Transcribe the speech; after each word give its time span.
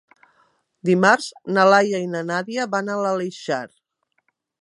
Dimarts 0.89 1.27
na 1.57 1.65
Laia 1.71 1.99
i 2.05 2.07
na 2.13 2.21
Nàdia 2.31 2.65
van 2.77 2.89
a 2.95 2.97
l'Aleixar. 3.03 3.61